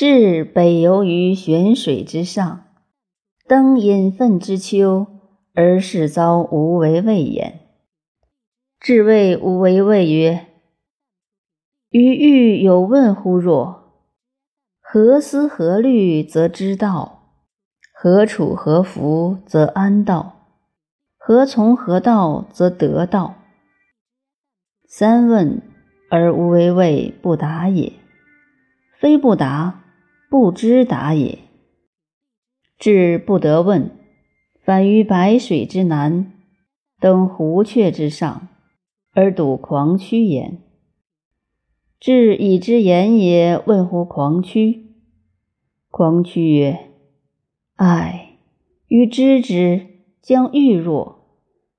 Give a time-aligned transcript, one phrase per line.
[0.00, 2.64] 至北游于玄水之上，
[3.46, 5.06] 登隐愤之丘，
[5.52, 7.60] 而是遭无为畏焉。
[8.78, 10.46] 至谓无为畏曰
[11.92, 13.92] ：“余欲有问乎若？
[14.80, 17.34] 何思何虑则知道？
[17.92, 20.46] 何处何福则安道？
[21.18, 23.34] 何从何道则得道？”
[24.88, 25.60] 三问
[26.10, 27.92] 而无为畏不答也，
[28.98, 29.79] 非不答，
[30.30, 31.40] 不知答也。
[32.78, 33.90] 至不得问，
[34.62, 36.32] 反于白水之南，
[37.00, 38.46] 登湖阙之上，
[39.12, 40.62] 而睹狂曲焉。
[41.98, 44.94] 至已知言也，问乎狂曲。
[45.90, 46.78] 狂曲曰
[47.74, 48.36] ：“唉，
[48.86, 49.84] 予知之，
[50.22, 51.26] 将欲若，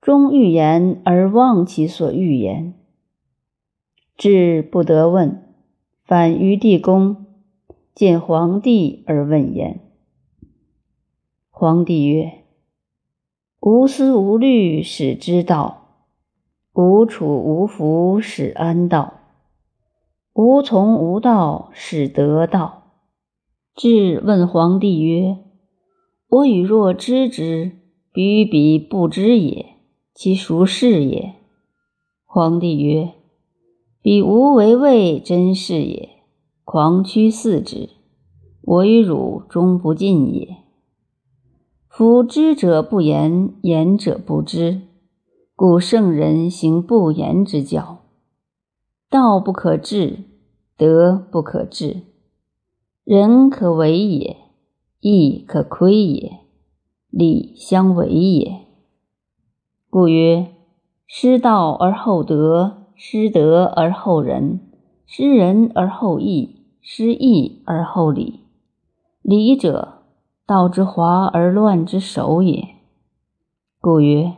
[0.01, 2.73] 终欲言而忘其所欲言。”
[4.17, 5.41] 至不得问，
[6.03, 7.25] 反于地宫，
[7.93, 9.81] 见皇帝而问焉。
[11.49, 12.45] 皇帝曰
[13.59, 15.87] ：“无思无虑，使之道；
[16.73, 19.13] 无处无福，使安道；
[20.33, 22.77] 无从无道，使得道。”
[23.75, 25.37] 至问皇帝曰
[26.29, 27.79] ：“我与若知之，
[28.13, 29.75] 彼与彼不知也，
[30.13, 31.33] 其孰是也？”
[32.25, 33.13] 皇帝曰：
[34.01, 36.20] 彼无为畏真是也，
[36.71, 37.89] 狂曲似之。
[38.61, 40.55] 我与汝终不尽也。
[41.89, 44.83] 夫知者不言，言者不知，
[45.53, 48.03] 故圣人行不言之教。
[49.09, 50.19] 道不可治，
[50.77, 52.03] 德不可治。
[53.03, 54.37] 人可为也，
[55.01, 56.39] 义可亏也，
[57.09, 58.61] 礼相为也。
[59.89, 60.47] 故曰：
[61.05, 62.87] 失道而后德。
[62.95, 64.61] 失德而后仁，
[65.05, 68.39] 失仁而后义，失义而后礼。
[69.21, 70.03] 礼者，
[70.45, 72.69] 道之华而乱之首也。
[73.79, 74.33] 故曰：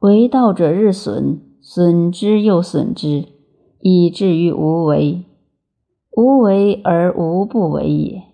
[0.00, 3.28] 为道者日损，损之又损之，
[3.80, 5.24] 以至于无为。
[6.10, 8.24] 无为而无不为也。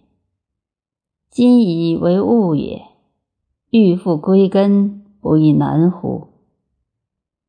[1.31, 2.83] 今以为物也，
[3.71, 6.29] 欲复归根，不亦难乎？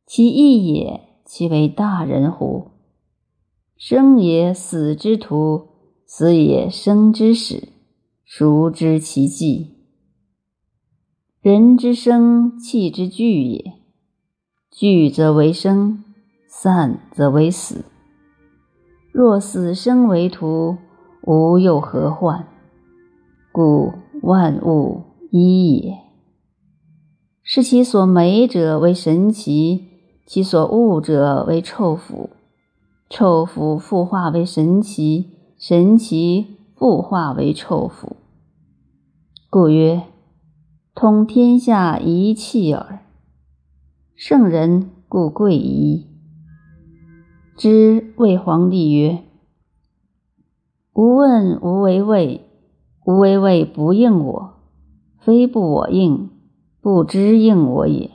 [0.06, 1.02] 其义也。
[1.26, 2.68] 其为大人乎？
[3.78, 5.70] 生也死之徒，
[6.18, 7.68] 死也生之始，
[8.24, 9.76] 孰知其迹？
[11.42, 13.74] 人之生，气之聚也。
[14.72, 16.06] 聚则为生，
[16.48, 17.84] 散则为死。
[19.12, 20.78] 若死生为徒，
[21.24, 22.48] 吾又何患？
[23.52, 25.98] 故万物一也。
[27.44, 29.88] 是其所美者为神奇。
[30.26, 32.30] 其所恶者为臭腐，
[33.10, 35.32] 臭腐复化为神奇，
[35.68, 38.18] 神奇复化为臭腐。
[39.50, 40.04] 故曰：
[40.94, 43.00] 通天下一气耳。
[44.14, 46.06] 圣人故贵矣。
[47.58, 49.24] 知谓皇帝曰：
[50.94, 52.48] 吾问无为畏，
[53.04, 54.54] 无为畏不应我，
[55.18, 56.30] 非不我应，
[56.80, 58.12] 不知应我也。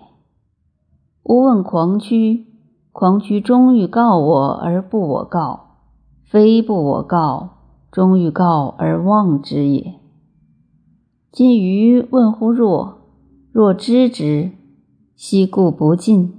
[1.24, 2.46] 吾问狂曲，
[2.92, 5.69] 狂曲终欲告我而不我告，
[6.30, 7.58] 非不我告，
[7.90, 9.94] 终欲告而忘之也。
[11.32, 13.00] 今余问乎若，
[13.50, 14.52] 若知之，
[15.16, 16.32] 奚故不尽？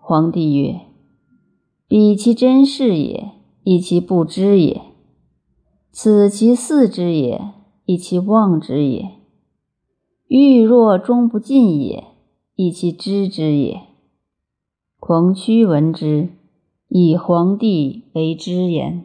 [0.00, 0.80] 皇帝曰：
[1.86, 4.80] 彼其真是也，亦其不知也；
[5.92, 7.52] 此其似之也，
[7.84, 9.18] 亦其忘之也。
[10.28, 12.04] 欲若终不尽也。
[12.54, 13.82] 亦其知之也。
[14.98, 16.30] 狂屈闻之，
[16.88, 19.04] 以皇帝为之言。